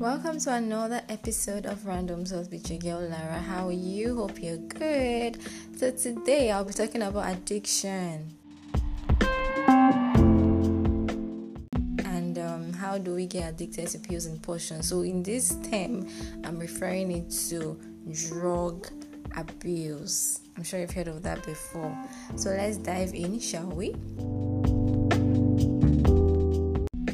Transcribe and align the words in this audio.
Welcome 0.00 0.40
to 0.40 0.54
another 0.54 1.02
episode 1.10 1.66
of 1.66 1.84
Random 1.84 2.24
Thoughts 2.24 2.48
with 2.48 2.70
your 2.70 2.78
girl 2.78 3.06
Lara. 3.06 3.38
How 3.38 3.68
are 3.68 3.72
you? 3.72 4.16
Hope 4.16 4.42
you're 4.42 4.56
good. 4.56 5.36
So 5.76 5.90
today 5.90 6.50
I'll 6.50 6.64
be 6.64 6.72
talking 6.72 7.02
about 7.02 7.30
addiction. 7.30 8.34
And 12.06 12.38
um, 12.38 12.72
how 12.72 12.96
do 12.96 13.14
we 13.14 13.26
get 13.26 13.50
addicted 13.50 13.88
to 13.88 13.98
pills 13.98 14.24
and 14.24 14.42
potions? 14.42 14.88
So 14.88 15.02
in 15.02 15.22
this 15.22 15.54
term, 15.70 16.08
I'm 16.44 16.58
referring 16.58 17.12
it 17.12 17.30
to 17.50 17.78
drug 18.10 18.88
abuse. 19.36 20.40
I'm 20.56 20.62
sure 20.62 20.80
you've 20.80 20.92
heard 20.92 21.08
of 21.08 21.22
that 21.24 21.44
before. 21.44 21.94
So 22.36 22.48
let's 22.48 22.78
dive 22.78 23.12
in, 23.12 23.38
shall 23.38 23.66
we? 23.66 23.92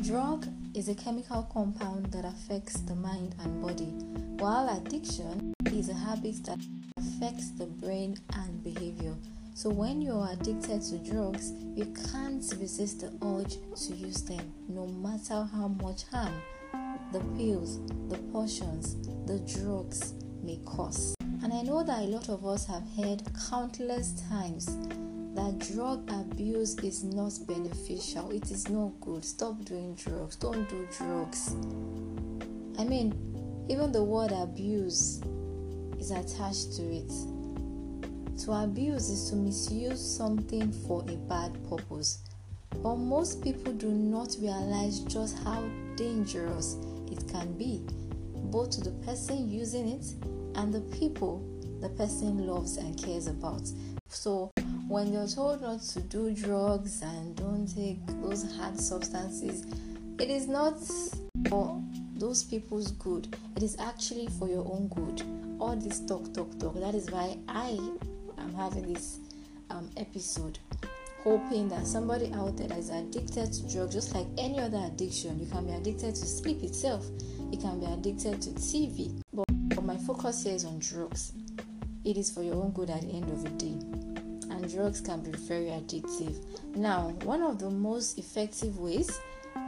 Drug 0.02 0.46
is 0.76 0.90
a 0.90 0.94
chemical 0.94 1.42
compound 1.50 2.04
that 2.12 2.26
affects 2.26 2.80
the 2.80 2.94
mind 2.94 3.34
and 3.42 3.62
body, 3.62 3.94
while 4.36 4.68
addiction 4.76 5.54
is 5.72 5.88
a 5.88 5.94
habit 5.94 6.44
that 6.44 6.58
affects 6.98 7.48
the 7.52 7.64
brain 7.64 8.14
and 8.34 8.62
behavior. 8.62 9.14
So, 9.54 9.70
when 9.70 10.02
you 10.02 10.12
are 10.12 10.32
addicted 10.32 10.82
to 10.82 10.98
drugs, 10.98 11.52
you 11.74 11.86
can't 12.12 12.44
resist 12.60 13.00
the 13.00 13.10
urge 13.24 13.56
to 13.86 13.94
use 13.94 14.20
them, 14.20 14.52
no 14.68 14.86
matter 14.86 15.48
how 15.50 15.68
much 15.68 16.04
harm 16.12 16.34
the 17.10 17.20
pills, 17.38 17.80
the 18.10 18.18
potions, 18.30 18.96
the 19.26 19.38
drugs 19.50 20.12
may 20.42 20.60
cause. 20.66 21.14
And 21.42 21.54
I 21.54 21.62
know 21.62 21.84
that 21.84 22.00
a 22.00 22.06
lot 22.06 22.28
of 22.28 22.44
us 22.44 22.66
have 22.66 22.84
heard 22.98 23.22
countless 23.48 24.20
times 24.28 24.76
that 25.36 25.58
drug 25.72 26.10
abuse 26.10 26.76
is 26.78 27.04
not 27.04 27.32
beneficial. 27.46 28.30
It 28.30 28.50
is 28.50 28.68
not 28.68 28.98
good. 29.00 29.24
Stop 29.24 29.64
doing 29.64 29.94
drugs. 29.94 30.36
Don't 30.36 30.68
do 30.68 30.88
drugs. 30.96 31.54
I 32.78 32.84
mean, 32.84 33.14
even 33.68 33.92
the 33.92 34.02
word 34.02 34.32
abuse 34.32 35.20
is 35.98 36.10
attached 36.10 36.72
to 36.76 36.82
it. 36.82 37.12
To 38.44 38.52
abuse 38.52 39.10
is 39.10 39.30
to 39.30 39.36
misuse 39.36 40.00
something 40.00 40.72
for 40.86 41.02
a 41.02 41.16
bad 41.28 41.52
purpose. 41.68 42.20
But 42.82 42.96
most 42.96 43.42
people 43.42 43.72
do 43.72 43.90
not 43.90 44.36
realize 44.40 45.00
just 45.00 45.38
how 45.44 45.62
dangerous 45.96 46.76
it 47.10 47.28
can 47.28 47.52
be, 47.58 47.82
both 48.50 48.70
to 48.70 48.80
the 48.80 48.92
person 49.04 49.48
using 49.48 49.88
it 49.88 50.04
and 50.54 50.72
the 50.72 50.80
people 50.98 51.44
the 51.80 51.88
person 51.90 52.46
loves 52.46 52.78
and 52.78 52.96
cares 53.02 53.26
about. 53.26 53.62
So, 54.08 54.50
when 54.88 55.12
you're 55.12 55.26
told 55.26 55.60
not 55.62 55.80
to 55.80 56.00
do 56.00 56.32
drugs 56.32 57.02
and 57.02 57.34
don't 57.36 57.66
take 57.66 57.98
those 58.22 58.56
hard 58.56 58.78
substances, 58.78 59.66
it 60.20 60.30
is 60.30 60.46
not 60.46 60.78
for 61.48 61.82
those 62.14 62.44
people's 62.44 62.92
good, 62.92 63.36
it 63.56 63.62
is 63.62 63.76
actually 63.80 64.28
for 64.38 64.48
your 64.48 64.64
own 64.64 64.88
good. 64.94 65.22
All 65.58 65.74
this 65.74 66.00
talk, 66.00 66.32
talk, 66.32 66.56
talk. 66.58 66.74
That 66.80 66.94
is 66.94 67.10
why 67.10 67.36
I 67.48 67.70
am 68.38 68.54
having 68.54 68.92
this 68.92 69.18
um, 69.70 69.90
episode, 69.96 70.58
hoping 71.24 71.68
that 71.68 71.86
somebody 71.86 72.32
out 72.32 72.56
there 72.56 72.68
that 72.68 72.78
is 72.78 72.90
addicted 72.90 73.52
to 73.52 73.68
drugs, 73.68 73.94
just 73.94 74.14
like 74.14 74.26
any 74.38 74.60
other 74.60 74.80
addiction, 74.86 75.40
you 75.40 75.46
can 75.46 75.66
be 75.66 75.72
addicted 75.72 76.14
to 76.14 76.26
sleep 76.26 76.62
itself, 76.62 77.04
you 77.50 77.58
can 77.58 77.80
be 77.80 77.86
addicted 77.86 78.40
to 78.40 78.50
TV. 78.50 79.20
But, 79.32 79.46
but 79.74 79.84
my 79.84 79.96
focus 79.96 80.44
here 80.44 80.54
is 80.54 80.64
on 80.64 80.78
drugs. 80.78 81.32
It 82.04 82.16
is 82.16 82.30
for 82.30 82.44
your 82.44 82.54
own 82.54 82.70
good 82.70 82.88
at 82.88 83.00
the 83.00 83.08
end 83.08 83.28
of 83.30 83.42
the 83.42 83.50
day 83.50 84.15
and 84.56 84.72
drugs 84.72 85.00
can 85.00 85.20
be 85.20 85.30
very 85.32 85.66
addictive. 85.66 86.42
Now, 86.74 87.10
one 87.24 87.42
of 87.42 87.58
the 87.58 87.70
most 87.70 88.18
effective 88.18 88.78
ways 88.78 89.20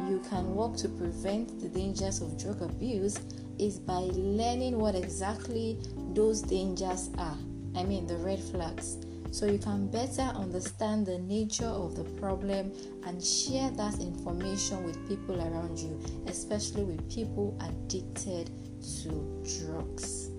you 0.09 0.23
can 0.31 0.55
work 0.55 0.77
to 0.77 0.89
prevent 0.89 1.61
the 1.61 1.69
dangers 1.69 2.21
of 2.23 2.39
drug 2.39 2.63
abuse 2.63 3.21
is 3.59 3.79
by 3.79 4.09
learning 4.15 4.79
what 4.79 4.95
exactly 4.95 5.79
those 6.15 6.41
dangers 6.43 7.11
are. 7.19 7.37
I 7.77 7.85
mean, 7.85 8.07
the 8.07 8.17
red 8.17 8.41
flags. 8.41 8.97
So 9.31 9.45
you 9.45 9.59
can 9.59 9.89
better 9.89 10.23
understand 10.23 11.05
the 11.05 11.19
nature 11.19 11.67
of 11.67 11.95
the 11.95 12.05
problem 12.19 12.73
and 13.05 13.23
share 13.23 13.71
that 13.73 14.01
information 14.01 14.85
with 14.85 15.07
people 15.07 15.39
around 15.39 15.79
you, 15.79 16.01
especially 16.27 16.85
with 16.85 17.11
people 17.11 17.59
addicted 17.61 18.51
to 19.03 19.11
drugs. 19.59 20.31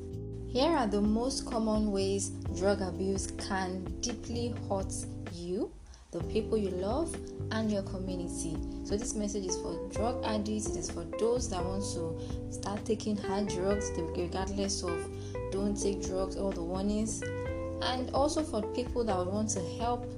Here 0.52 0.72
are 0.72 0.88
the 0.88 1.00
most 1.00 1.46
common 1.46 1.92
ways 1.92 2.30
drug 2.58 2.82
abuse 2.82 3.28
can 3.38 3.84
deeply 4.02 4.56
hurt 4.68 4.92
you, 5.32 5.72
the 6.10 6.24
people 6.24 6.58
you 6.58 6.72
love, 6.72 7.16
and 7.52 7.72
your 7.72 7.84
community. 7.84 8.58
So, 8.84 8.98
this 8.98 9.14
message 9.14 9.46
is 9.46 9.58
for 9.58 9.78
drug 9.92 10.26
addicts, 10.26 10.70
it 10.70 10.80
is 10.80 10.90
for 10.90 11.06
those 11.20 11.52
that 11.52 11.64
want 11.64 11.84
to 11.94 12.52
start 12.52 12.84
taking 12.84 13.16
hard 13.16 13.48
drugs, 13.50 13.92
regardless 13.96 14.82
of 14.82 15.08
don't 15.52 15.80
take 15.80 16.02
drugs, 16.02 16.36
all 16.36 16.52
the 16.52 16.64
warnings, 16.64 17.22
and 17.84 18.10
also 18.16 18.42
for 18.42 18.64
people 18.74 19.04
that 19.04 19.16
would 19.16 19.28
want 19.28 19.50
to 19.50 19.62
help 19.78 20.12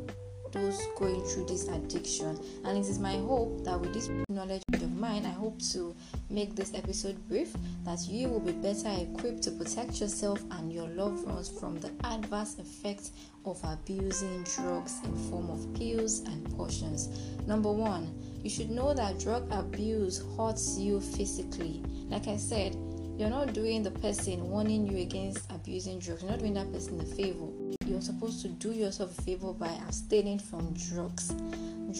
those 0.53 0.79
going 0.97 1.21
through 1.25 1.47
this 1.47 1.67
addiction. 1.67 2.39
And 2.63 2.77
it 2.77 2.89
is 2.89 2.99
my 2.99 3.17
hope 3.17 3.65
that 3.65 3.77
with 3.77 3.93
this 3.93 4.09
knowledge 4.29 4.63
of 5.01 5.09
mine, 5.09 5.25
I 5.25 5.33
hope 5.33 5.59
to 5.71 5.95
make 6.29 6.55
this 6.55 6.73
episode 6.75 7.17
brief 7.27 7.53
that 7.85 8.07
you 8.07 8.29
will 8.29 8.39
be 8.39 8.51
better 8.51 8.89
equipped 8.89 9.41
to 9.43 9.51
protect 9.51 9.99
yourself 9.99 10.43
and 10.51 10.71
your 10.71 10.87
loved 10.89 11.25
ones 11.25 11.49
from 11.49 11.79
the 11.79 11.91
adverse 12.03 12.57
effects 12.59 13.11
of 13.45 13.59
abusing 13.63 14.43
drugs 14.43 14.99
in 15.03 15.15
form 15.29 15.49
of 15.49 15.73
pills 15.73 16.19
and 16.19 16.55
potions. 16.55 17.09
Number 17.47 17.71
one, 17.71 18.13
you 18.43 18.49
should 18.49 18.69
know 18.69 18.93
that 18.93 19.19
drug 19.19 19.51
abuse 19.51 20.23
hurts 20.37 20.77
you 20.77 21.01
physically. 21.01 21.83
Like 22.09 22.27
I 22.27 22.37
said, 22.37 22.75
you're 23.17 23.29
not 23.29 23.53
doing 23.53 23.83
the 23.83 23.91
person 23.91 24.49
warning 24.49 24.85
you 24.85 24.97
against 24.97 25.51
abusing 25.51 25.99
drugs. 25.99 26.21
You're 26.21 26.31
not 26.31 26.39
doing 26.39 26.53
that 26.55 26.71
person 26.71 26.99
a 26.99 27.05
favor. 27.05 27.47
You're 27.85 28.01
supposed 28.01 28.41
to 28.43 28.49
do 28.49 28.71
yourself 28.71 29.17
a 29.17 29.21
favor 29.21 29.53
by 29.53 29.69
abstaining 29.87 30.39
from 30.39 30.73
drugs. 30.73 31.33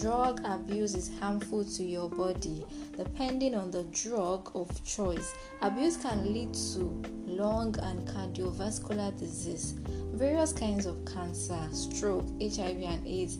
Drug 0.00 0.40
abuse 0.44 0.94
is 0.94 1.10
harmful 1.20 1.64
to 1.64 1.82
your 1.82 2.08
body 2.08 2.64
depending 2.96 3.54
on 3.54 3.70
the 3.70 3.84
drug 3.84 4.50
of 4.54 4.68
choice. 4.84 5.34
Abuse 5.60 5.96
can 5.96 6.32
lead 6.32 6.54
to 6.54 7.02
lung 7.26 7.76
and 7.82 8.06
cardiovascular 8.08 9.18
disease, 9.18 9.74
various 10.14 10.52
kinds 10.52 10.86
of 10.86 11.04
cancer, 11.04 11.58
stroke, 11.72 12.24
HIV 12.40 12.82
and 12.82 13.06
AIDS, 13.06 13.36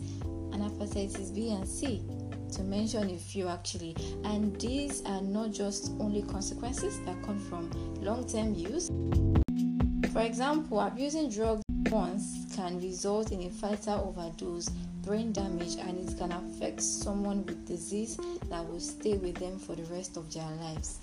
and 0.51 0.61
hepatitis 0.61 1.33
B 1.33 1.51
and 1.51 1.67
C 1.67 2.03
to 2.51 2.61
mention 2.63 3.09
a 3.09 3.17
few 3.17 3.47
actually. 3.47 3.95
And 4.23 4.59
these 4.59 5.01
are 5.05 5.21
not 5.21 5.51
just 5.51 5.91
only 5.99 6.21
consequences 6.21 6.99
that 7.05 7.21
come 7.23 7.39
from 7.39 7.71
long 8.01 8.27
term 8.27 8.53
use. 8.53 8.91
For 10.11 10.21
example, 10.21 10.79
abusing 10.79 11.29
drugs 11.31 11.63
once 11.89 12.45
can 12.55 12.79
result 12.79 13.31
in 13.31 13.43
a 13.43 13.49
fatal 13.49 14.13
overdose, 14.15 14.69
brain 15.03 15.33
damage, 15.33 15.75
and 15.75 15.99
it 15.99 16.17
can 16.17 16.31
affect 16.31 16.81
someone 16.81 17.45
with 17.45 17.67
disease 17.67 18.17
that 18.49 18.67
will 18.67 18.79
stay 18.79 19.17
with 19.17 19.35
them 19.35 19.59
for 19.59 19.75
the 19.75 19.83
rest 19.93 20.17
of 20.17 20.33
their 20.33 20.49
lives. 20.61 20.99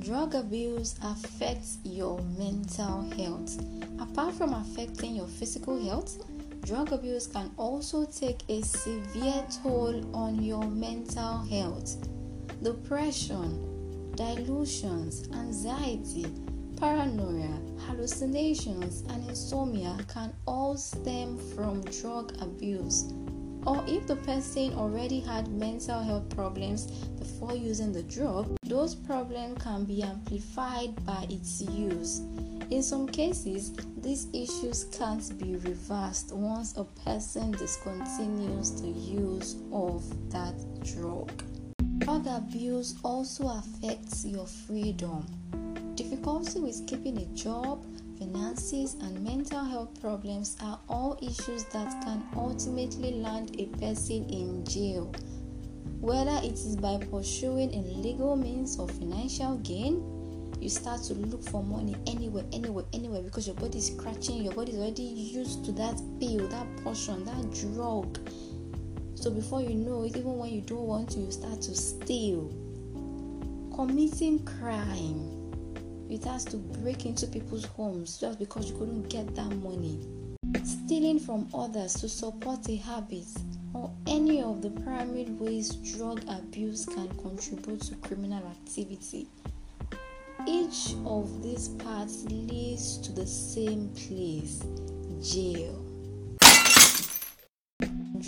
Drug 0.00 0.34
abuse 0.34 0.96
affects 1.02 1.78
your 1.84 2.18
mental 2.38 3.02
health. 3.16 3.58
Apart 4.00 4.34
from 4.34 4.54
affecting 4.54 5.16
your 5.16 5.26
physical 5.26 5.82
health, 5.82 6.24
drug 6.64 6.92
abuse 6.92 7.26
can 7.26 7.50
also 7.58 8.06
take 8.06 8.40
a 8.48 8.62
severe 8.62 9.44
toll 9.62 10.02
on 10.14 10.42
your 10.42 10.64
mental 10.64 11.38
health. 11.44 12.08
Depression, 12.62 14.12
delusions, 14.16 15.28
anxiety, 15.34 16.26
paranoia, 16.76 17.60
hallucinations, 17.86 19.02
and 19.08 19.28
insomnia 19.28 19.96
can 20.08 20.32
all 20.46 20.76
stem 20.76 21.38
from 21.54 21.82
drug 21.82 22.34
abuse. 22.40 23.12
Or 23.66 23.82
if 23.86 24.06
the 24.06 24.16
person 24.16 24.74
already 24.74 25.20
had 25.20 25.48
mental 25.48 26.02
health 26.02 26.28
problems 26.28 26.86
before 27.18 27.54
using 27.54 27.92
the 27.92 28.02
drug, 28.02 28.56
those 28.62 28.94
problems 28.94 29.62
can 29.62 29.84
be 29.84 30.02
amplified 30.02 31.04
by 31.06 31.26
its 31.30 31.62
use. 31.62 32.20
In 32.70 32.82
some 32.82 33.06
cases, 33.06 33.72
these 33.96 34.28
issues 34.34 34.84
can't 34.92 35.38
be 35.38 35.56
reversed 35.56 36.32
once 36.34 36.76
a 36.76 36.84
person 36.84 37.54
discontinues 37.54 38.80
the 38.80 38.88
use 38.88 39.56
of 39.72 40.02
that 40.30 40.54
drug. 40.84 41.30
Drug 41.98 42.26
abuse 42.26 42.96
also 43.02 43.48
affects 43.48 44.26
your 44.26 44.46
freedom. 44.46 45.24
Difficulty 45.96 46.58
with 46.58 46.88
keeping 46.88 47.18
a 47.18 47.24
job, 47.36 47.86
finances, 48.18 48.94
and 48.94 49.22
mental 49.22 49.64
health 49.64 50.00
problems 50.00 50.56
are 50.60 50.80
all 50.88 51.16
issues 51.22 51.62
that 51.66 51.88
can 52.02 52.20
ultimately 52.34 53.12
land 53.12 53.54
a 53.60 53.66
person 53.78 54.28
in 54.28 54.64
jail. 54.64 55.12
Whether 56.00 56.40
it 56.42 56.54
is 56.54 56.74
by 56.74 56.98
pursuing 56.98 57.72
illegal 57.72 58.34
means 58.34 58.76
of 58.80 58.90
financial 58.90 59.56
gain, 59.58 60.02
you 60.60 60.68
start 60.68 61.02
to 61.04 61.14
look 61.14 61.44
for 61.44 61.62
money 61.62 61.94
anywhere, 62.08 62.44
anywhere, 62.52 62.84
anywhere 62.92 63.22
because 63.22 63.46
your 63.46 63.54
body 63.56 63.78
is 63.78 63.86
scratching, 63.86 64.42
your 64.42 64.52
body 64.52 64.72
is 64.72 64.78
already 64.78 65.02
used 65.02 65.64
to 65.64 65.72
that 65.72 66.00
pill, 66.18 66.48
that 66.48 66.66
portion, 66.82 67.24
that 67.24 67.72
drug. 67.72 68.18
So 69.14 69.30
before 69.30 69.62
you 69.62 69.74
know 69.74 70.02
it, 70.02 70.16
even 70.16 70.38
when 70.38 70.50
you 70.50 70.60
don't 70.60 70.86
want 70.88 71.10
to, 71.10 71.20
you 71.20 71.30
start 71.30 71.62
to 71.62 71.74
steal. 71.74 72.48
Committing 73.76 74.44
crime. 74.44 75.33
You 76.08 76.20
has 76.26 76.44
to 76.46 76.56
break 76.56 77.06
into 77.06 77.26
people's 77.26 77.64
homes 77.64 78.18
just 78.18 78.38
because 78.38 78.70
you 78.70 78.76
couldn't 78.76 79.08
get 79.08 79.34
that 79.34 79.50
money. 79.56 79.98
Stealing 80.62 81.18
from 81.18 81.48
others 81.54 81.94
to 81.94 82.08
support 82.08 82.68
a 82.68 82.76
habit 82.76 83.26
or 83.72 83.90
any 84.06 84.42
of 84.42 84.62
the 84.62 84.70
primary 84.70 85.24
ways 85.24 85.70
drug 85.76 86.22
abuse 86.28 86.86
can 86.86 87.08
contribute 87.18 87.80
to 87.82 87.94
criminal 87.96 88.42
activity. 88.46 89.26
Each 90.46 90.94
of 91.06 91.42
these 91.42 91.68
paths 91.68 92.24
leads 92.24 92.98
to 92.98 93.12
the 93.12 93.26
same 93.26 93.88
place 93.90 94.62
jail. 95.22 95.84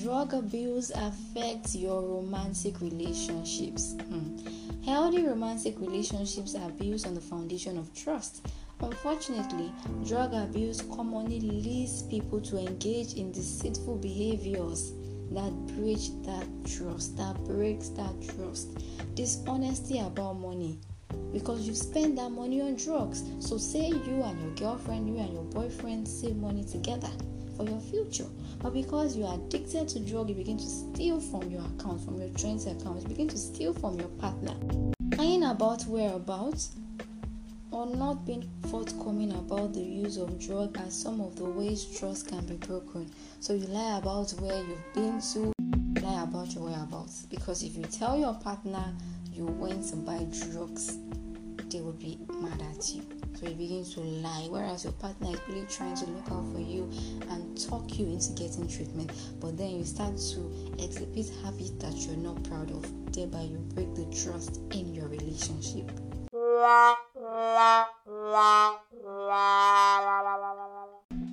Drug 0.02 0.34
abuse 0.34 0.90
affects 0.90 1.76
your 1.76 2.02
romantic 2.02 2.80
relationships. 2.80 3.94
Hmm. 4.08 4.65
Healthy 4.86 5.26
romantic 5.26 5.80
relationships 5.80 6.54
are 6.54 6.70
built 6.70 7.08
on 7.08 7.14
the 7.16 7.20
foundation 7.20 7.76
of 7.76 7.92
trust. 7.92 8.46
Unfortunately, 8.78 9.72
drug 10.06 10.32
abuse 10.32 10.80
commonly 10.94 11.40
leads 11.40 12.04
people 12.04 12.40
to 12.42 12.56
engage 12.56 13.14
in 13.14 13.32
deceitful 13.32 13.96
behaviors 13.96 14.92
that 15.32 15.50
breach 15.74 16.10
that 16.22 16.46
trust, 16.64 17.16
that 17.16 17.34
breaks 17.46 17.88
that 17.88 18.14
trust. 18.36 18.78
Dishonesty 19.16 19.98
about 19.98 20.34
money 20.34 20.78
because 21.32 21.66
you 21.66 21.74
spend 21.74 22.16
that 22.18 22.30
money 22.30 22.62
on 22.62 22.76
drugs. 22.76 23.24
So, 23.40 23.58
say 23.58 23.88
you 23.88 24.22
and 24.22 24.40
your 24.40 24.54
girlfriend, 24.54 25.08
you 25.08 25.18
and 25.18 25.32
your 25.32 25.42
boyfriend 25.42 26.06
save 26.06 26.36
money 26.36 26.62
together 26.62 27.10
for 27.56 27.64
your 27.64 27.80
future, 27.80 28.26
but 28.62 28.74
because 28.74 29.16
you 29.16 29.24
are 29.24 29.34
addicted 29.34 29.88
to 29.88 30.00
drug, 30.00 30.28
you 30.28 30.34
begin 30.34 30.58
to 30.58 30.66
steal 30.66 31.20
from 31.20 31.50
your 31.50 31.62
account, 31.62 32.04
from 32.04 32.18
your 32.18 32.28
joint 32.30 32.66
account, 32.66 33.02
you 33.02 33.08
begin 33.08 33.28
to 33.28 33.38
steal 33.38 33.72
from 33.72 33.98
your 33.98 34.08
partner. 34.08 34.54
Lying 35.16 35.44
about 35.44 35.82
whereabouts 35.84 36.76
or 37.70 37.86
not 37.86 38.24
being 38.24 38.48
forthcoming 38.68 39.32
about 39.32 39.72
the 39.72 39.80
use 39.80 40.16
of 40.16 40.38
drug 40.38 40.78
are 40.78 40.90
some 40.90 41.20
of 41.20 41.36
the 41.36 41.44
ways 41.44 41.84
trust 41.98 42.28
can 42.28 42.44
be 42.46 42.54
broken. 42.56 43.10
So 43.40 43.54
you 43.54 43.66
lie 43.66 43.98
about 43.98 44.30
where 44.40 44.62
you've 44.62 44.94
been 44.94 45.20
to, 45.32 45.52
lie 46.00 46.22
about 46.22 46.54
your 46.54 46.64
whereabouts. 46.64 47.26
Because 47.26 47.62
if 47.62 47.76
you 47.76 47.84
tell 47.84 48.18
your 48.18 48.34
partner 48.34 48.94
you 49.32 49.44
went 49.44 49.88
to 49.90 49.96
buy 49.96 50.26
drugs, 50.30 50.98
they 51.70 51.80
will 51.80 51.92
be 51.92 52.18
mad 52.40 52.62
at 52.62 52.94
you. 52.94 53.02
So 53.38 53.46
you 53.46 53.54
begin 53.54 53.84
to 53.84 54.00
lie, 54.00 54.46
whereas 54.48 54.84
your 54.84 54.94
partner 54.94 55.30
is 55.32 55.40
really 55.48 55.66
trying 55.66 55.94
to 55.96 56.06
look 56.06 56.30
out 56.30 56.52
for 56.52 56.60
you 56.60 56.90
and 57.28 57.68
talk 57.68 57.98
you 57.98 58.06
into 58.06 58.32
getting 58.32 58.66
treatment. 58.66 59.12
But 59.40 59.58
then 59.58 59.70
you 59.76 59.84
start 59.84 60.16
to 60.16 60.74
exhibit 60.82 61.30
habits 61.44 61.70
that 61.78 61.94
you're 61.96 62.16
not 62.16 62.42
proud 62.44 62.70
of, 62.70 63.12
thereby 63.12 63.42
you 63.42 63.58
break 63.74 63.94
the 63.94 64.06
trust 64.06 64.60
in 64.72 64.94
your 64.94 65.08
relationship. 65.08 65.90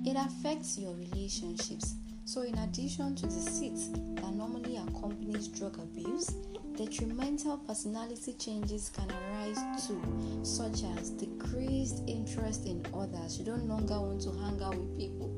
It 0.06 0.16
affects 0.16 0.78
your 0.78 0.94
relationships. 0.94 1.94
So, 2.26 2.42
in 2.42 2.56
addition 2.58 3.14
to 3.16 3.26
deceit 3.26 3.78
that 4.16 4.34
normally 4.34 4.76
accompanies 4.76 5.48
drug 5.48 5.78
abuse, 5.78 6.34
detrimental 6.76 7.58
personality 7.58 8.32
changes 8.34 8.90
can 8.90 9.08
arise 9.10 9.86
too, 9.86 10.00
such 10.42 10.82
as 10.98 11.10
decreased 11.10 12.02
interest 12.06 12.66
in 12.66 12.84
others. 12.94 13.38
You 13.38 13.44
don't 13.44 13.68
longer 13.68 14.00
want 14.00 14.20
to 14.22 14.30
hang 14.32 14.62
out 14.62 14.76
with 14.76 14.98
people, 14.98 15.30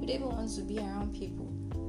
you 0.00 0.06
don't 0.06 0.16
even 0.16 0.28
want 0.28 0.54
to 0.56 0.62
be 0.62 0.78
around 0.78 1.14
people. 1.14 1.48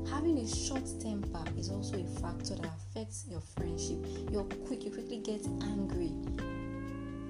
Having 0.09 0.39
a 0.39 0.47
short 0.47 0.85
temper 1.01 1.43
is 1.57 1.69
also 1.69 1.97
a 1.97 2.05
factor 2.21 2.55
that 2.55 2.71
affects 2.77 3.25
your 3.29 3.41
friendship. 3.41 4.05
You're 4.31 4.43
quick, 4.43 4.83
you 4.83 4.91
quickly 4.91 5.17
get 5.17 5.45
angry 5.63 6.11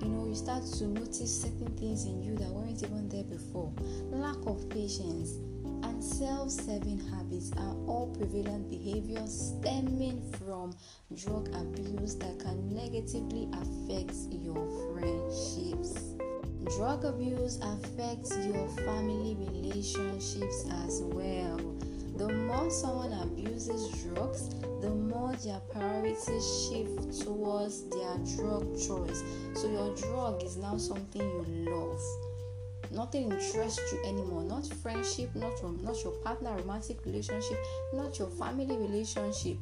you 0.02 0.10
know 0.10 0.26
you 0.28 0.36
start 0.36 0.66
to 0.66 0.86
notice 0.86 1.42
certain 1.44 1.68
things 1.78 2.06
in 2.06 2.22
you 2.22 2.36
that 2.36 2.50
weren't 2.50 2.84
even 2.84 3.08
there 3.08 3.24
before 3.24 3.72
lack 4.12 4.36
of 4.46 4.68
patience 4.70 5.38
and 5.84 6.04
self-serving 6.04 7.00
habits 7.12 7.52
are 7.58 7.76
all 7.88 8.14
prevalent 8.18 8.70
behaviors 8.70 9.54
stemming 9.58 10.22
from 10.38 10.76
drug 11.16 11.48
abuse 11.56 12.16
that 12.16 12.40
can 12.40 12.74
negatively 12.74 13.48
affect 13.54 14.16
your 14.32 14.66
friendships 14.94 16.16
drug 16.78 17.06
abuse 17.06 17.60
affects 17.62 18.36
your 18.46 18.68
family 18.70 19.36
relationships 19.36 20.66
as 20.86 21.02
well 21.04 21.60
the 22.16 22.32
more 22.32 22.70
someone 22.70 23.12
abuses 23.12 23.90
drugs, 24.04 24.50
the 24.82 24.90
more 24.90 25.34
their 25.38 25.60
priorities 25.72 26.70
shift 26.70 27.26
towards 27.26 27.90
their 27.90 28.18
drug 28.38 28.78
choice. 28.80 29.24
So 29.56 29.72
your 29.72 29.96
drug 29.96 30.44
is 30.44 30.58
now 30.58 30.78
something 30.78 31.22
you 31.22 31.72
love. 31.72 32.00
Nothing 32.92 33.32
interests 33.32 33.92
you 33.92 34.04
anymore. 34.06 34.44
Not 34.44 34.68
friendship, 34.82 35.34
not 35.36 35.60
your, 35.62 35.72
not 35.82 36.04
your 36.04 36.14
partner, 36.24 36.56
romantic 36.58 37.06
relationship, 37.06 37.58
not 37.94 38.20
your 38.20 38.30
family 38.30 38.78
relationship. 38.78 39.58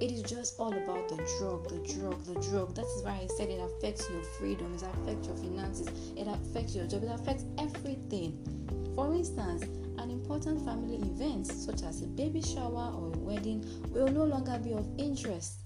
It 0.00 0.10
is 0.10 0.22
just 0.22 0.58
all 0.58 0.72
about 0.72 1.08
the 1.08 1.16
drug, 1.38 1.68
the 1.68 1.94
drug, 1.94 2.24
the 2.24 2.34
drug. 2.50 2.74
That 2.74 2.84
is 2.84 3.02
why 3.02 3.20
I 3.22 3.26
said 3.36 3.48
it 3.48 3.60
affects 3.60 4.08
your 4.10 4.22
freedom, 4.38 4.74
it 4.74 4.82
affects 4.82 5.28
your 5.28 5.36
finances, 5.36 5.88
it 6.16 6.26
affects 6.26 6.74
your 6.74 6.86
job, 6.86 7.04
it 7.04 7.10
affects 7.10 7.44
everything. 7.58 8.92
For 8.94 9.14
instance, 9.14 9.62
an 9.98 10.10
important 10.10 10.64
family 10.64 10.96
event 10.96 11.46
such 11.46 11.82
as 11.82 12.02
a 12.02 12.06
baby 12.06 12.42
shower 12.42 12.92
or 12.94 13.12
a 13.14 13.18
wedding 13.18 13.64
will 13.90 14.08
no 14.08 14.24
longer 14.24 14.58
be 14.58 14.72
of 14.72 14.86
interest 14.98 15.60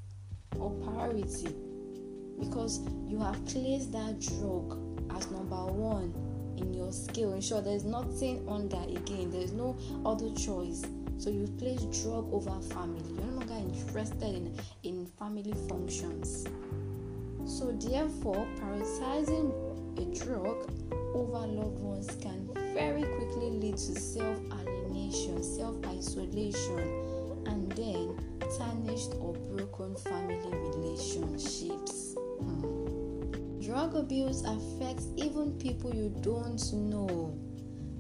or 0.58 0.70
priority 0.70 1.54
because 2.38 2.80
you 3.06 3.18
have 3.18 3.44
placed 3.46 3.92
that 3.92 4.20
drug 4.20 4.78
as 5.16 5.30
number 5.30 5.66
one 5.66 6.12
in 6.58 6.74
your 6.74 6.92
scale. 6.92 7.32
Ensure 7.32 7.60
there's 7.60 7.84
nothing 7.84 8.46
under 8.48 8.82
again, 8.88 9.30
there's 9.30 9.52
no 9.52 9.76
other 10.04 10.30
choice. 10.34 10.84
So 11.18 11.30
you 11.30 11.46
place 11.58 11.82
drug 12.02 12.32
over 12.32 12.60
family. 12.72 13.02
You're 13.08 13.24
no 13.26 13.38
longer 13.38 13.54
interested 13.54 14.34
in, 14.34 14.54
in 14.84 15.06
family 15.18 15.52
functions. 15.68 16.46
So 17.44 17.72
therefore, 17.72 18.46
prioritizing 18.60 19.52
a 19.98 20.24
drug 20.24 20.70
over 21.14 21.46
loved 21.46 21.80
ones 21.80 22.08
can 22.20 22.48
very 22.74 23.02
quickly 23.02 23.50
lead 23.50 23.76
to 23.78 23.98
self 23.98 24.38
alienation, 24.52 25.42
self 25.42 25.74
isolation, 25.86 26.78
and 27.46 27.72
then 27.72 28.16
tarnished 28.56 29.14
or 29.20 29.32
broken 29.34 29.96
family 29.96 30.38
relationships. 30.76 32.14
Hmm. 32.40 32.77
Drug 33.78 33.94
abuse 33.94 34.42
affects 34.42 35.06
even 35.14 35.52
people 35.52 35.94
you 35.94 36.08
don't 36.20 36.72
know. 36.72 37.38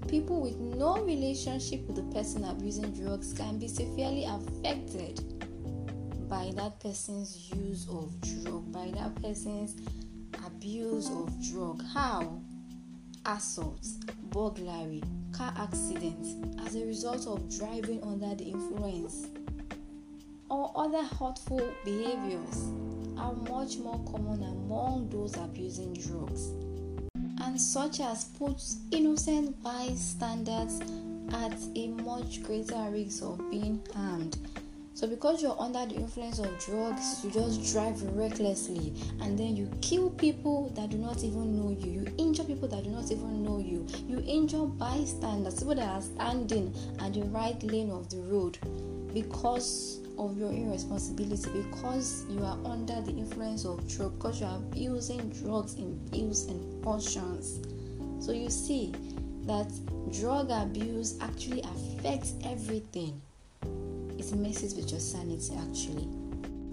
People 0.08 0.40
with 0.40 0.56
no 0.56 1.04
relationship 1.04 1.86
with 1.86 1.94
the 1.94 2.02
person 2.12 2.42
abusing 2.42 2.90
drugs 2.90 3.32
can 3.32 3.60
be 3.60 3.68
severely 3.68 4.24
affected 4.24 5.22
by 6.28 6.50
that 6.56 6.80
person's 6.80 7.52
use 7.54 7.86
of 7.88 8.12
drug, 8.22 8.72
by 8.72 8.90
that 8.96 9.22
person's 9.22 9.76
abuse 10.44 11.10
of 11.10 11.32
drug. 11.48 11.80
How? 11.94 12.40
Assault, 13.24 13.86
burglary, 14.32 15.04
car 15.30 15.54
accidents 15.56 16.34
as 16.66 16.74
a 16.74 16.84
result 16.84 17.24
of 17.28 17.56
driving 17.56 18.02
under 18.02 18.34
the 18.34 18.50
influence 18.50 19.28
or 20.50 20.72
other 20.74 21.04
hurtful 21.04 21.72
behaviors 21.84 22.66
are 23.18 23.34
much 23.50 23.78
more 23.78 24.00
common 24.10 24.42
among 24.42 25.08
those 25.10 25.36
abusing 25.36 25.92
drugs 25.94 26.52
and 27.42 27.60
such 27.60 28.00
as 28.00 28.24
puts 28.24 28.78
innocent 28.90 29.60
bystanders 29.62 30.80
at 31.32 31.56
a 31.76 31.88
much 31.88 32.42
greater 32.42 32.90
risk 32.90 33.22
of 33.22 33.38
being 33.50 33.80
harmed 33.94 34.36
so, 34.98 35.06
because 35.06 35.40
you're 35.40 35.54
under 35.60 35.86
the 35.86 35.94
influence 35.94 36.40
of 36.40 36.58
drugs, 36.58 37.22
you 37.22 37.30
just 37.30 37.72
drive 37.72 38.02
recklessly 38.16 38.92
and 39.20 39.38
then 39.38 39.54
you 39.54 39.70
kill 39.80 40.10
people 40.10 40.70
that 40.74 40.90
do 40.90 40.98
not 40.98 41.22
even 41.22 41.56
know 41.56 41.70
you. 41.70 42.00
You 42.00 42.14
injure 42.18 42.42
people 42.42 42.66
that 42.66 42.82
do 42.82 42.90
not 42.90 43.04
even 43.12 43.44
know 43.44 43.60
you. 43.60 43.86
You 44.08 44.24
injure 44.26 44.64
bystanders, 44.64 45.60
people 45.60 45.76
that 45.76 45.88
are 45.88 46.02
standing 46.02 46.74
at 46.98 47.14
the 47.14 47.22
right 47.26 47.62
lane 47.62 47.92
of 47.92 48.10
the 48.10 48.16
road 48.22 48.58
because 49.14 50.00
of 50.18 50.36
your 50.36 50.52
irresponsibility, 50.52 51.50
because 51.62 52.24
you 52.28 52.44
are 52.44 52.58
under 52.64 53.00
the 53.00 53.12
influence 53.12 53.64
of 53.64 53.86
drugs, 53.88 54.14
because 54.16 54.40
you 54.40 54.46
are 54.46 54.56
abusing 54.56 55.30
drugs 55.30 55.74
in 55.74 55.98
pills 56.10 56.46
and 56.46 56.82
portions. 56.82 57.60
So, 58.24 58.32
you 58.32 58.50
see 58.50 58.92
that 59.42 59.70
drug 60.20 60.50
abuse 60.50 61.18
actually 61.20 61.62
affects 61.62 62.34
everything 62.44 63.20
it 64.18 64.34
messes 64.34 64.74
with 64.74 64.90
your 64.90 65.00
sanity 65.00 65.54
actually. 65.56 66.08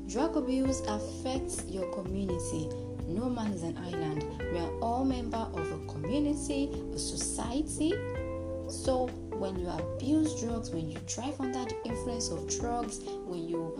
Drug 0.07 0.35
abuse 0.35 0.81
affects 0.81 1.63
your 1.67 1.91
community. 1.93 2.69
No 3.07 3.29
man 3.29 3.51
is 3.53 3.63
an 3.63 3.77
island. 3.77 4.25
We 4.51 4.59
are 4.59 4.79
all 4.79 5.05
members 5.05 5.47
of 5.53 5.71
a 5.71 5.85
community, 5.91 6.69
a 6.93 6.97
society. 6.97 7.93
So 8.85 9.07
when 9.39 9.57
you 9.57 9.67
abuse 9.67 10.39
drugs, 10.39 10.69
when 10.69 10.91
you 10.91 10.99
drive 11.07 11.41
under 11.41 11.65
the 11.65 11.75
influence 11.85 12.29
of 12.29 12.47
drugs, 12.59 12.99
when 13.25 13.49
you 13.49 13.73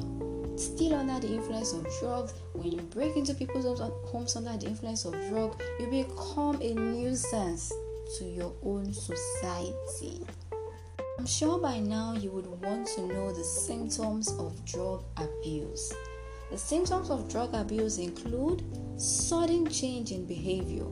still 0.58 0.96
under 0.96 1.20
the 1.20 1.32
influence 1.32 1.74
of 1.74 1.86
drugs, 2.00 2.34
when 2.54 2.72
you 2.72 2.82
break 2.82 3.16
into 3.16 3.36
people's 3.36 3.80
homes 4.08 4.36
under 4.36 4.58
the 4.58 4.66
influence 4.66 5.06
of 5.06 5.14
drugs, 5.30 5.64
you 5.80 5.86
become 5.92 6.60
a 6.60 6.74
nuisance 6.74 7.72
to 8.18 8.26
your 8.26 8.52
own 8.64 8.92
society. 8.92 10.26
I'm 11.20 11.28
sure 11.28 11.60
by 11.60 11.78
now 11.78 12.14
you 12.14 12.32
would 12.32 12.48
want 12.48 12.88
to 12.96 13.06
know 13.06 13.32
the 13.32 13.44
symptoms 13.44 14.32
of 14.40 14.66
drug 14.66 15.04
abuse. 15.18 15.94
The 16.50 16.58
symptoms 16.58 17.12
of 17.12 17.30
drug 17.30 17.54
abuse 17.54 18.00
include 18.00 18.64
sudden 19.00 19.68
change 19.70 20.12
in 20.12 20.26
behavior, 20.26 20.86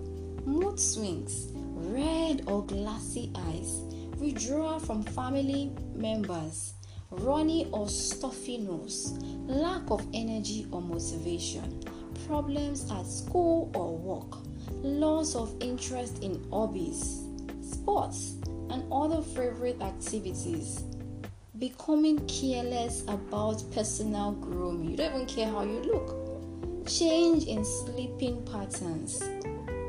mood 0.45 0.79
swings, 0.79 1.47
red 1.55 2.43
or 2.45 2.63
glassy 2.63 3.31
eyes, 3.35 3.81
withdrawal 4.19 4.79
from 4.79 5.03
family 5.03 5.71
members, 5.95 6.73
runny 7.11 7.67
or 7.71 7.87
stuffy 7.87 8.57
nose, 8.57 9.13
lack 9.45 9.89
of 9.89 10.05
energy 10.13 10.67
or 10.71 10.81
motivation, 10.81 11.83
problems 12.27 12.89
at 12.91 13.05
school 13.05 13.71
or 13.75 13.97
work, 13.97 14.39
loss 14.81 15.35
of 15.35 15.55
interest 15.61 16.23
in 16.23 16.43
hobbies, 16.49 17.23
sports, 17.61 18.35
and 18.69 18.83
other 18.91 19.21
favorite 19.21 19.81
activities, 19.81 20.83
becoming 21.59 22.25
careless 22.27 23.03
about 23.03 23.63
personal 23.73 24.31
grooming. 24.33 24.91
You 24.91 24.97
don't 24.97 25.15
even 25.15 25.27
care 25.27 25.47
how 25.47 25.63
you 25.63 25.79
look. 25.81 26.87
Change 26.87 27.45
in 27.45 27.63
sleeping 27.63 28.43
patterns, 28.45 29.23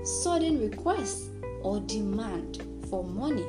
sudden 0.04 0.60
requests 0.60 1.28
or 1.62 1.80
demand 1.80 2.62
for 2.88 3.02
money 3.02 3.46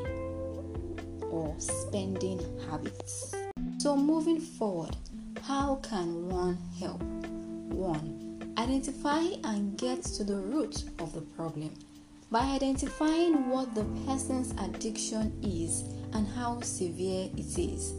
or 1.35 1.53
spending 1.57 2.39
habits. 2.69 3.35
So, 3.77 3.97
moving 3.97 4.39
forward, 4.39 4.95
how 5.43 5.75
can 5.83 6.29
one 6.29 6.57
help? 6.79 7.01
1. 7.03 8.53
Identify 8.57 9.21
and 9.43 9.77
get 9.77 10.01
to 10.03 10.23
the 10.23 10.37
root 10.37 10.85
of 10.99 11.13
the 11.13 11.21
problem. 11.21 11.73
By 12.31 12.45
identifying 12.55 13.49
what 13.49 13.75
the 13.75 13.83
person's 14.07 14.51
addiction 14.61 15.37
is 15.43 15.83
and 16.13 16.25
how 16.25 16.61
severe 16.61 17.29
it 17.35 17.57
is. 17.59 17.93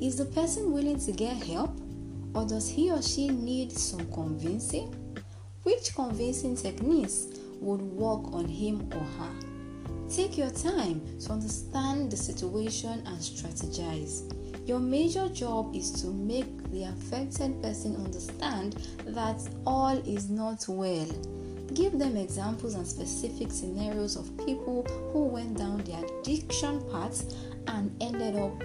Is 0.00 0.16
the 0.16 0.24
person 0.24 0.72
willing 0.72 0.98
to 1.00 1.12
get 1.12 1.36
help 1.36 1.78
or 2.34 2.46
does 2.46 2.70
he 2.70 2.90
or 2.90 3.02
she 3.02 3.28
need 3.28 3.70
some 3.70 4.10
convincing? 4.12 4.94
Which 5.62 5.94
convincing 5.94 6.56
techniques 6.56 7.26
would 7.60 7.82
work 7.82 8.32
on 8.32 8.48
him 8.48 8.88
or 8.94 9.00
her? 9.00 9.49
Take 10.10 10.36
your 10.36 10.50
time 10.50 11.00
to 11.20 11.32
understand 11.32 12.10
the 12.10 12.16
situation 12.16 13.04
and 13.06 13.16
strategize. 13.18 14.28
Your 14.66 14.80
major 14.80 15.28
job 15.28 15.72
is 15.72 15.92
to 16.02 16.08
make 16.08 16.68
the 16.72 16.82
affected 16.84 17.62
person 17.62 17.94
understand 17.94 18.72
that 19.06 19.40
all 19.64 19.96
is 19.98 20.28
not 20.28 20.64
well. 20.68 21.06
Give 21.74 21.96
them 21.96 22.16
examples 22.16 22.74
and 22.74 22.84
specific 22.84 23.52
scenarios 23.52 24.16
of 24.16 24.36
people 24.44 24.82
who 25.12 25.26
went 25.26 25.56
down 25.56 25.78
the 25.84 26.04
addiction 26.04 26.82
path 26.90 27.32
and 27.68 27.94
ended 28.02 28.34
up 28.34 28.60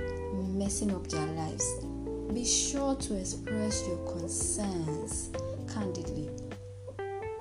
messing 0.48 0.96
up 0.96 1.08
their 1.10 1.28
lives. 1.28 1.86
Be 2.34 2.44
sure 2.44 2.96
to 2.96 3.20
express 3.20 3.88
your 3.88 3.98
concerns 4.14 5.30
candidly 5.72 6.28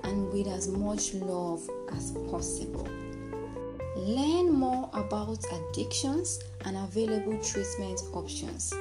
and 0.02 0.30
with 0.30 0.46
as 0.48 0.68
much 0.68 1.14
love 1.14 1.66
as 1.90 2.12
possible. 2.30 2.86
Learn 3.96 4.52
more 4.52 4.90
about 4.92 5.38
addictions 5.52 6.42
and 6.64 6.76
available 6.76 7.38
treatment 7.38 8.00
options. 8.12 8.74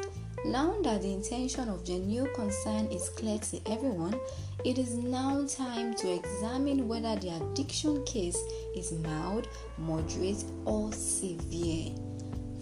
Now 0.45 0.75
that 0.81 1.03
the 1.03 1.13
intention 1.13 1.69
of 1.69 1.85
the 1.85 1.99
new 1.99 2.27
concern 2.35 2.87
is 2.87 3.09
clear 3.09 3.37
to 3.37 3.61
everyone, 3.71 4.19
it 4.65 4.79
is 4.79 4.95
now 4.95 5.45
time 5.45 5.93
to 5.95 6.11
examine 6.11 6.87
whether 6.87 7.15
the 7.15 7.29
addiction 7.29 8.03
case 8.05 8.37
is 8.75 8.91
mild, 8.91 9.47
moderate, 9.77 10.43
or 10.65 10.91
severe. 10.91 11.93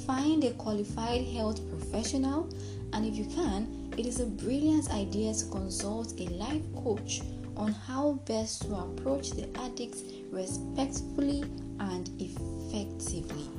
Find 0.06 0.44
a 0.44 0.52
qualified 0.52 1.26
health 1.28 1.62
professional, 1.70 2.50
and 2.92 3.06
if 3.06 3.16
you 3.16 3.26
can, 3.34 3.94
it 3.98 4.06
is 4.06 4.20
a 4.20 4.26
brilliant 4.26 4.92
idea 4.92 5.34
to 5.34 5.46
consult 5.46 6.20
a 6.20 6.26
life 6.34 6.64
coach 6.84 7.22
on 7.56 7.72
how 7.72 8.14
best 8.26 8.64
to 8.64 8.76
approach 8.76 9.32
the 9.32 9.48
addict 9.60 9.98
respectfully 10.32 11.44
and 11.82 12.10
effectively. 12.20 13.50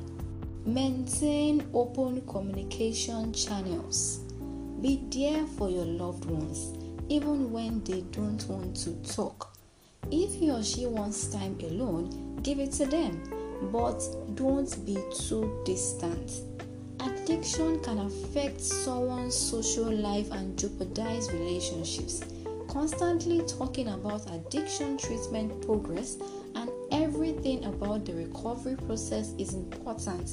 Maintain 0.65 1.65
open 1.73 2.21
communication 2.27 3.33
channels. 3.33 4.19
Be 4.81 5.03
there 5.09 5.45
for 5.45 5.69
your 5.69 5.85
loved 5.85 6.25
ones 6.25 6.77
even 7.09 7.51
when 7.51 7.83
they 7.83 8.01
don't 8.11 8.43
want 8.47 8.75
to 8.75 8.91
talk. 9.13 9.55
If 10.11 10.33
he 10.35 10.51
or 10.51 10.63
she 10.63 10.85
wants 10.85 11.27
time 11.27 11.57
alone, 11.61 12.39
give 12.43 12.59
it 12.59 12.71
to 12.73 12.85
them, 12.85 13.21
but 13.71 14.01
don't 14.35 14.85
be 14.85 14.97
too 15.15 15.61
distant. 15.65 16.31
Addiction 16.99 17.79
can 17.81 17.99
affect 17.99 18.61
someone's 18.61 19.35
social 19.35 19.91
life 19.91 20.31
and 20.31 20.57
jeopardize 20.57 21.31
relationships. 21.31 22.23
Constantly 22.67 23.41
talking 23.45 23.89
about 23.89 24.29
addiction 24.31 24.97
treatment 24.97 25.65
progress 25.65 26.17
and 26.55 26.69
everything 27.43 27.65
about 27.65 28.05
the 28.05 28.13
recovery 28.13 28.75
process 28.87 29.33
is 29.37 29.53
important. 29.53 30.29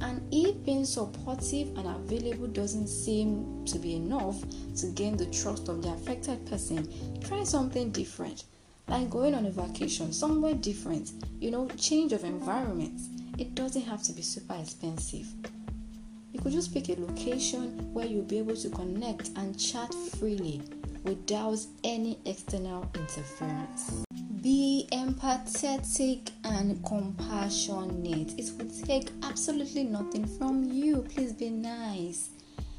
And 0.00 0.22
if 0.30 0.62
being 0.64 0.84
supportive 0.84 1.68
and 1.76 1.86
available 1.86 2.48
doesn't 2.48 2.86
seem 2.88 3.64
to 3.66 3.78
be 3.78 3.96
enough 3.96 4.36
to 4.76 4.86
gain 4.88 5.16
the 5.16 5.26
trust 5.26 5.68
of 5.68 5.82
the 5.82 5.88
affected 5.88 6.44
person, 6.46 6.86
try 7.20 7.44
something 7.44 7.90
different. 7.90 8.44
Like 8.88 9.08
going 9.10 9.34
on 9.34 9.46
a 9.46 9.50
vacation 9.50 10.12
somewhere 10.12 10.54
different, 10.54 11.12
you 11.40 11.50
know, 11.50 11.66
change 11.78 12.12
of 12.12 12.24
environment. 12.24 13.00
It 13.38 13.54
doesn't 13.54 13.82
have 13.82 14.02
to 14.04 14.12
be 14.12 14.22
super 14.22 14.54
expensive. 14.54 15.26
You 16.32 16.40
could 16.40 16.52
just 16.52 16.74
pick 16.74 16.90
a 16.90 17.00
location 17.00 17.92
where 17.94 18.06
you'll 18.06 18.22
be 18.24 18.38
able 18.38 18.56
to 18.56 18.68
connect 18.68 19.30
and 19.36 19.58
chat 19.58 19.94
freely 19.94 20.62
without 21.04 21.58
any 21.84 22.18
external 22.26 22.88
interference. 22.94 24.07
Empathetic 24.92 26.30
and 26.44 26.82
compassionate. 26.84 28.32
It 28.38 28.50
will 28.56 28.70
take 28.86 29.10
absolutely 29.22 29.84
nothing 29.84 30.26
from 30.26 30.64
you. 30.64 31.02
Please 31.02 31.34
be 31.34 31.50
nice. 31.50 32.30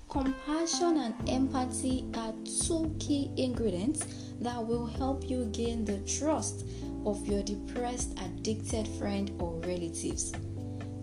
Compassion 0.09 0.97
and 0.97 1.29
empathy 1.29 2.05
are 2.15 2.33
two 2.65 2.95
key 2.99 3.31
ingredients 3.37 4.07
that 4.41 4.65
will 4.65 4.87
help 4.87 5.29
you 5.29 5.45
gain 5.51 5.85
the 5.85 5.99
trust 5.99 6.65
of 7.05 7.27
your 7.27 7.43
depressed, 7.43 8.17
addicted 8.19 8.87
friend 8.87 9.31
or 9.39 9.59
relatives. 9.59 10.31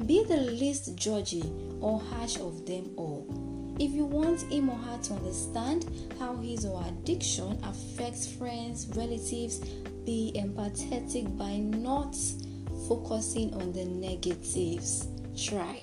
Be 0.06 0.24
the 0.24 0.36
least 0.38 0.96
judgy 0.96 1.44
or 1.80 2.00
harsh 2.00 2.38
of 2.38 2.66
them 2.66 2.90
all. 2.96 3.45
If 3.78 3.92
you 3.92 4.06
want 4.06 4.40
him 4.50 4.70
or 4.70 4.76
her 4.76 4.98
to 5.04 5.14
understand 5.14 5.84
how 6.18 6.36
his 6.36 6.64
or 6.64 6.80
her 6.80 6.88
addiction 6.88 7.58
affects 7.62 8.26
friends, 8.26 8.88
relatives, 8.96 9.58
be 10.06 10.32
empathetic 10.34 11.36
by 11.36 11.58
not 11.58 12.16
focusing 12.88 13.52
on 13.54 13.72
the 13.72 13.84
negatives. 13.84 15.08
Try. 15.36 15.82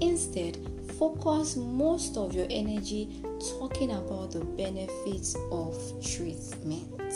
Instead, 0.00 0.58
focus 0.98 1.56
most 1.56 2.16
of 2.16 2.34
your 2.34 2.46
energy 2.50 3.22
talking 3.58 3.92
about 3.92 4.32
the 4.32 4.44
benefits 4.44 5.36
of 5.52 5.76
treatment. 6.02 7.14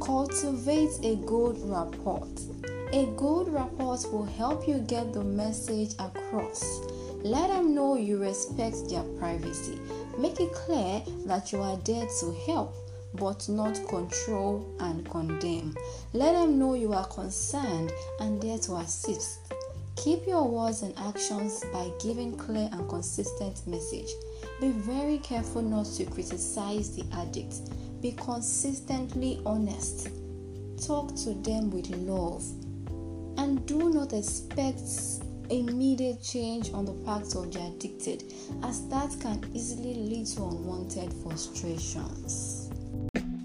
Cultivate 0.00 0.98
a 1.02 1.16
good 1.16 1.58
rapport. 1.68 2.28
A 2.92 3.06
good 3.16 3.48
rapport 3.48 3.98
will 4.12 4.24
help 4.24 4.68
you 4.68 4.78
get 4.78 5.12
the 5.12 5.24
message 5.24 5.94
across 5.98 6.80
let 7.30 7.48
them 7.48 7.74
know 7.74 7.96
you 7.96 8.18
respect 8.18 8.88
their 8.88 9.02
privacy. 9.18 9.80
Make 10.18 10.40
it 10.40 10.52
clear 10.52 11.02
that 11.26 11.52
you 11.52 11.60
are 11.60 11.76
there 11.78 12.06
to 12.20 12.32
help 12.46 12.74
but 13.14 13.48
not 13.48 13.74
control 13.88 14.66
and 14.80 15.08
condemn. 15.10 15.74
Let 16.12 16.32
them 16.32 16.58
know 16.58 16.74
you 16.74 16.92
are 16.92 17.06
concerned 17.06 17.92
and 18.20 18.40
there 18.40 18.58
to 18.58 18.76
assist. 18.76 19.52
Keep 19.96 20.26
your 20.26 20.46
words 20.46 20.82
and 20.82 20.94
actions 20.98 21.64
by 21.72 21.90
giving 22.00 22.36
clear 22.36 22.68
and 22.72 22.88
consistent 22.88 23.66
message. 23.66 24.10
Be 24.60 24.70
very 24.70 25.18
careful 25.18 25.62
not 25.62 25.86
to 25.96 26.04
criticize 26.04 26.94
the 26.94 27.04
addict. 27.14 27.56
Be 28.02 28.12
consistently 28.12 29.40
honest. 29.46 30.10
Talk 30.86 31.14
to 31.16 31.32
them 31.32 31.70
with 31.70 31.88
love. 31.90 32.44
And 33.38 33.64
do 33.66 33.90
not 33.90 34.12
expect 34.12 34.80
immediate 35.50 36.22
change 36.22 36.72
on 36.72 36.84
the 36.84 36.92
part 37.04 37.34
of 37.34 37.52
the 37.52 37.60
addicted, 37.60 38.32
as 38.62 38.88
that 38.88 39.16
can 39.20 39.44
easily 39.54 39.94
lead 39.94 40.26
to 40.28 40.44
unwanted 40.44 41.12
frustrations. 41.22 42.70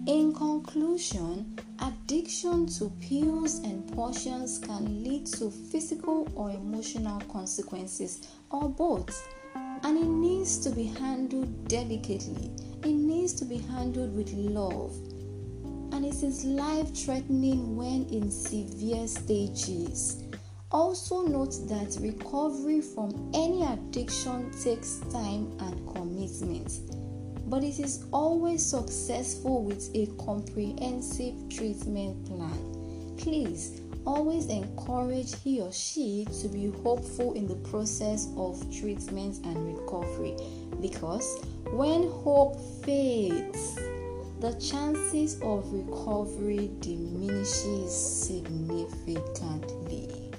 In 0.08 0.34
conclusion, 0.34 1.58
addiction 1.80 2.66
to 2.68 2.92
pills 3.02 3.60
and 3.60 3.92
potions 3.94 4.60
can 4.60 5.04
lead 5.04 5.28
to 5.28 5.50
physical 5.50 6.28
or 6.36 6.50
emotional 6.50 7.22
consequences, 7.32 8.28
or 8.50 8.70
both, 8.70 9.28
and 9.56 9.98
it 9.98 10.08
needs 10.08 10.58
to 10.60 10.70
be 10.70 10.86
handled 10.86 11.68
delicately 11.68 12.52
it 12.84 12.94
needs 12.94 13.34
to 13.34 13.46
be 13.46 13.58
handled 13.58 14.16
with 14.16 14.34
love. 14.34 14.96
And 15.94 16.06
it 16.06 16.24
is 16.24 16.44
life 16.46 16.96
threatening 16.96 17.76
when 17.78 18.08
in 18.10 18.32
severe 18.32 19.08
stages. 19.08 20.24
Also, 20.72 21.22
note 21.24 21.68
that 21.68 21.98
recovery 22.00 22.80
from 22.80 23.12
any 23.34 23.62
addiction 23.64 24.50
takes 24.64 25.02
time 25.12 25.52
and 25.60 25.86
commitment, 25.94 26.80
but 27.50 27.62
it 27.62 27.78
is 27.78 28.06
always 28.14 28.66
successful 28.66 29.66
with 29.66 29.90
a 29.96 30.06
comprehensive 30.24 31.34
treatment 31.50 32.26
plan. 32.26 32.58
Please 33.18 33.82
always 34.08 34.48
encourage 34.48 35.36
he 35.44 35.60
or 35.60 35.74
she 35.74 36.26
to 36.42 36.48
be 36.48 36.68
hopeful 36.84 37.34
in 37.34 37.48
the 37.48 37.56
process 37.70 38.30
of 38.38 38.58
treatment 38.74 39.46
and 39.46 39.78
recovery 39.78 40.38
because 40.80 41.44
when 41.72 42.10
hope 42.10 42.58
fades, 42.86 43.76
the 44.40 44.54
chances 44.54 45.38
of 45.42 45.70
recovery 45.74 46.72
diminishes 46.80 47.94
significantly. 47.94 50.31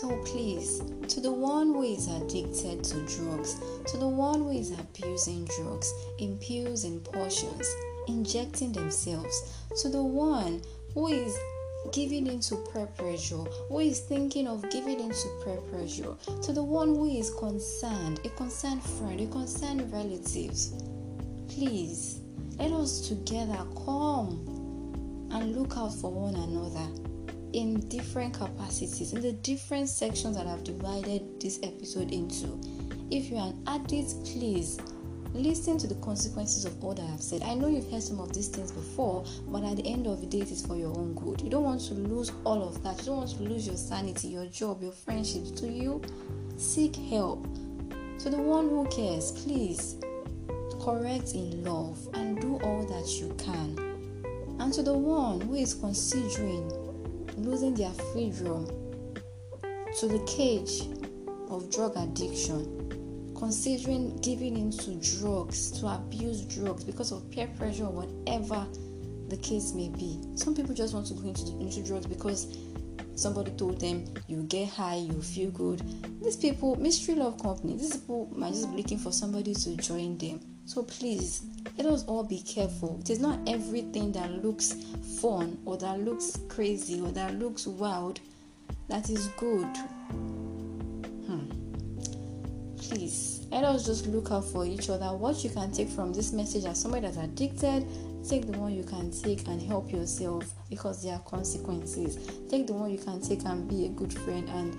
So 0.00 0.08
please, 0.24 0.82
to 1.06 1.20
the 1.20 1.30
one 1.30 1.68
who 1.68 1.84
is 1.84 2.08
addicted 2.08 2.82
to 2.82 2.96
drugs, 3.06 3.60
to 3.86 3.96
the 3.96 4.08
one 4.08 4.40
who 4.40 4.50
is 4.50 4.72
abusing 4.72 5.44
drugs 5.44 5.94
in 6.18 6.36
pills 6.38 6.82
and 6.82 7.04
portions, 7.04 7.72
injecting 8.08 8.72
themselves, 8.72 9.56
to 9.82 9.88
the 9.88 10.02
one 10.02 10.62
who 10.94 11.06
is 11.06 11.38
giving 11.92 12.26
into 12.26 12.56
peer 12.72 12.86
pressure, 12.86 13.44
who 13.68 13.78
is 13.78 14.00
thinking 14.00 14.48
of 14.48 14.68
giving 14.68 14.98
into 14.98 15.28
peer 15.44 15.58
pressure, 15.70 16.16
to 16.42 16.52
the 16.52 16.64
one 16.64 16.88
who 16.88 17.06
is 17.06 17.30
concerned, 17.30 18.18
a 18.24 18.30
concerned 18.30 18.82
friend, 18.82 19.20
a 19.20 19.26
concerned 19.28 19.92
relative, 19.92 20.58
please 21.46 22.18
let 22.58 22.72
us 22.72 23.08
together 23.08 23.64
come 23.86 25.28
and 25.30 25.54
look 25.54 25.76
out 25.76 25.94
for 25.94 26.10
one 26.10 26.34
another 26.34 27.03
in 27.54 27.88
different 27.88 28.34
capacities, 28.34 29.12
in 29.12 29.20
the 29.20 29.32
different 29.32 29.88
sections 29.88 30.36
that 30.36 30.46
I've 30.46 30.64
divided 30.64 31.40
this 31.40 31.60
episode 31.62 32.10
into. 32.10 32.58
If 33.10 33.30
you're 33.30 33.40
an 33.40 33.62
addict, 33.68 34.24
please 34.24 34.78
listen 35.32 35.78
to 35.78 35.86
the 35.86 35.94
consequences 35.96 36.64
of 36.64 36.82
all 36.82 36.94
that 36.94 37.08
I've 37.08 37.22
said. 37.22 37.42
I 37.42 37.54
know 37.54 37.68
you've 37.68 37.90
heard 37.90 38.02
some 38.02 38.18
of 38.18 38.34
these 38.34 38.48
things 38.48 38.72
before, 38.72 39.24
but 39.46 39.62
at 39.62 39.76
the 39.76 39.86
end 39.86 40.08
of 40.08 40.20
the 40.20 40.26
day, 40.26 40.40
it 40.40 40.50
is 40.50 40.66
for 40.66 40.76
your 40.76 40.96
own 40.96 41.14
good. 41.14 41.40
You 41.40 41.50
don't 41.50 41.62
want 41.62 41.80
to 41.82 41.94
lose 41.94 42.32
all 42.44 42.62
of 42.62 42.82
that. 42.82 42.98
You 42.98 43.06
don't 43.06 43.16
want 43.18 43.30
to 43.30 43.42
lose 43.44 43.66
your 43.66 43.76
sanity, 43.76 44.28
your 44.28 44.46
job, 44.46 44.82
your 44.82 44.92
friendships. 44.92 45.52
To 45.52 45.68
you, 45.68 46.02
seek 46.56 46.96
help. 46.96 47.46
To 48.18 48.30
the 48.30 48.38
one 48.38 48.68
who 48.68 48.86
cares, 48.88 49.30
please 49.30 49.96
correct 50.80 51.34
in 51.34 51.62
love 51.62 51.98
and 52.14 52.40
do 52.40 52.56
all 52.64 52.84
that 52.86 53.20
you 53.20 53.32
can. 53.38 53.78
And 54.60 54.72
to 54.72 54.82
the 54.82 54.94
one 54.94 55.40
who 55.40 55.54
is 55.54 55.74
considering 55.74 56.83
losing 57.36 57.74
their 57.74 57.92
freedom 58.12 58.66
to 59.98 60.08
the 60.08 60.22
cage 60.26 60.82
of 61.50 61.70
drug 61.70 61.96
addiction, 61.96 63.32
considering 63.36 64.16
giving 64.18 64.56
in 64.56 64.70
to 64.70 64.94
drugs, 65.18 65.70
to 65.80 65.86
abuse 65.86 66.42
drugs 66.42 66.84
because 66.84 67.12
of 67.12 67.30
peer 67.30 67.48
pressure 67.58 67.84
or 67.84 67.92
whatever 67.92 68.66
the 69.28 69.36
case 69.38 69.72
may 69.72 69.88
be. 69.88 70.20
Some 70.36 70.54
people 70.54 70.74
just 70.74 70.94
want 70.94 71.06
to 71.06 71.14
go 71.14 71.28
into, 71.28 71.52
into 71.60 71.82
drugs 71.82 72.06
because 72.06 72.56
somebody 73.14 73.52
told 73.52 73.80
them 73.80 74.04
you 74.26 74.42
get 74.44 74.68
high, 74.68 74.96
you 74.96 75.20
feel 75.22 75.50
good. 75.50 75.82
These 76.22 76.36
people, 76.36 76.76
mystery 76.76 77.14
love 77.14 77.40
company, 77.40 77.76
these 77.76 77.96
people 77.96 78.32
might 78.34 78.52
just 78.52 78.70
be 78.70 78.78
looking 78.78 78.98
for 78.98 79.12
somebody 79.12 79.54
to 79.54 79.76
join 79.76 80.18
them. 80.18 80.40
So 80.66 80.82
please, 80.82 81.42
let 81.76 81.86
us 81.86 82.04
all 82.04 82.24
be 82.24 82.40
careful. 82.40 82.98
It 83.00 83.10
is 83.10 83.20
not 83.20 83.38
everything 83.46 84.12
that 84.12 84.44
looks 84.44 84.74
fun 85.20 85.58
or 85.64 85.76
that 85.78 86.00
looks 86.00 86.38
crazy 86.48 87.00
or 87.00 87.10
that 87.12 87.38
looks 87.38 87.66
wild 87.66 88.20
that 88.88 89.08
is 89.08 89.28
good. 89.28 89.64
Hmm. 91.26 91.48
Please, 92.76 93.46
let 93.50 93.64
us 93.64 93.86
just 93.86 94.06
look 94.06 94.30
out 94.30 94.44
for 94.44 94.66
each 94.66 94.90
other. 94.90 95.06
What 95.16 95.42
you 95.42 95.50
can 95.50 95.72
take 95.72 95.88
from 95.88 96.12
this 96.12 96.32
message 96.32 96.64
as 96.64 96.80
somebody 96.80 97.06
that's 97.06 97.16
addicted, 97.16 97.86
take 98.28 98.46
the 98.46 98.58
one 98.58 98.74
you 98.74 98.84
can 98.84 99.10
take 99.10 99.46
and 99.48 99.60
help 99.60 99.90
yourself 99.90 100.44
because 100.68 101.02
there 101.02 101.14
are 101.14 101.20
consequences. 101.20 102.18
Take 102.50 102.66
the 102.66 102.74
one 102.74 102.90
you 102.90 102.98
can 102.98 103.20
take 103.20 103.44
and 103.44 103.68
be 103.68 103.86
a 103.86 103.88
good 103.88 104.12
friend 104.12 104.48
and, 104.50 104.76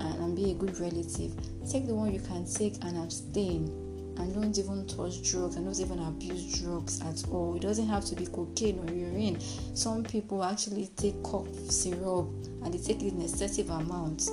and, 0.00 0.22
and 0.22 0.36
be 0.36 0.50
a 0.50 0.54
good 0.54 0.78
relative. 0.78 1.34
Take 1.70 1.86
the 1.86 1.94
one 1.94 2.12
you 2.12 2.20
can 2.20 2.44
take 2.44 2.74
and 2.84 2.98
abstain 2.98 3.87
and 4.18 4.34
don't 4.34 4.58
even 4.58 4.86
touch 4.86 5.22
drugs 5.30 5.56
and 5.56 5.64
don't 5.64 5.80
even 5.80 5.98
abuse 6.00 6.60
drugs 6.60 7.00
at 7.02 7.28
all. 7.30 7.56
It 7.56 7.62
doesn't 7.62 7.88
have 7.88 8.04
to 8.06 8.14
be 8.14 8.26
cocaine 8.26 8.78
or 8.78 8.92
heroin. 8.92 9.40
Some 9.74 10.04
people 10.04 10.44
actually 10.44 10.88
take 10.96 11.22
cough 11.22 11.48
syrup 11.70 12.28
and 12.62 12.74
they 12.74 12.78
take 12.78 13.02
it 13.02 13.12
in 13.12 13.22
excessive 13.22 13.70
amounts. 13.70 14.26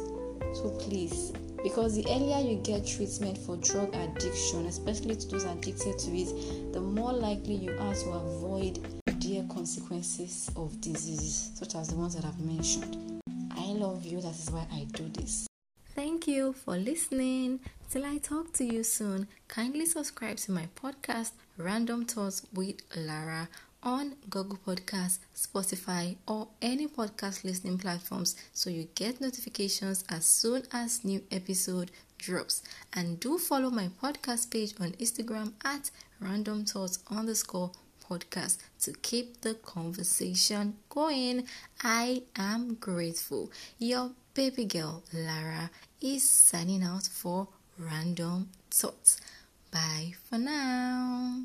So 0.54 0.76
please, 0.80 1.34
because 1.64 1.96
the 1.96 2.06
earlier 2.10 2.40
you 2.48 2.58
get 2.58 2.86
treatment 2.86 3.38
for 3.38 3.58
drug 3.58 3.94
addiction, 3.96 4.66
especially 4.68 5.16
to 5.16 5.28
those 5.28 5.46
addicted 5.46 5.98
to 6.00 6.12
it, 6.12 6.74
the 6.74 6.82
more 6.82 7.14
likely 7.14 7.56
you 7.56 7.72
are 7.80 7.94
to 7.94 8.10
avoid 8.12 8.80
dire 9.20 9.46
consequences 9.50 10.52
of 10.56 10.80
diseases 10.82 11.52
such 11.56 11.76
as 11.76 11.88
the 11.88 11.96
ones 11.96 12.16
that 12.16 12.26
I've 12.26 12.40
mentioned. 12.40 13.22
I 13.58 13.66
love 13.74 14.06
you, 14.06 14.22
that 14.22 14.36
is 14.36 14.52
why 14.52 14.68
I 14.72 14.86
do 14.94 15.10
this. 15.10 15.48
Thank 15.96 16.28
you 16.28 16.52
for 16.52 16.76
listening. 16.76 17.62
Till 17.90 18.06
I 18.06 18.18
talk 18.18 18.52
to 18.54 18.66
you 18.66 18.84
soon, 18.84 19.30
kindly 19.48 19.86
subscribe 19.86 20.36
to 20.38 20.52
my 20.52 20.68
podcast, 20.76 21.32
Random 21.58 22.04
Thoughts 22.04 22.46
with 22.54 22.82
Lara, 22.98 23.48
on 23.82 24.18
Google 24.30 24.60
Podcasts, 24.68 25.20
Spotify, 25.34 26.18
or 26.28 26.50
any 26.62 26.88
podcast 26.88 27.46
listening 27.46 27.78
platforms 27.78 28.36
so 28.52 28.70
you 28.70 28.90
get 28.96 29.22
notifications 29.22 30.04
as 30.10 30.26
soon 30.26 30.64
as 30.74 31.06
new 31.06 31.24
episode 31.32 31.92
drops. 32.18 32.62
And 32.92 33.18
do 33.18 33.38
follow 33.38 33.70
my 33.70 33.90
podcast 34.04 34.52
page 34.52 34.74
on 34.82 34.92
Instagram 34.94 35.54
at 35.64 35.92
Random 36.20 36.66
Thoughts 36.66 37.00
underscore 37.10 37.72
podcast 38.10 38.58
to 38.82 38.92
keep 39.02 39.42
the 39.42 39.54
conversation 39.54 40.76
going. 40.90 41.48
I 41.82 42.24
am 42.36 42.76
grateful. 42.76 43.50
Your 43.80 44.12
baby 44.34 44.66
girl 44.66 45.02
Lara 45.14 45.72
is 46.02 46.30
signing 46.30 46.84
out 46.84 47.08
for 47.08 47.48
Random 47.78 48.50
Thoughts. 48.70 49.20
Bye 49.72 50.14
for 50.30 50.38
now. 50.38 51.44